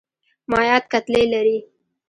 [0.51, 1.57] مایعات کتلې لري.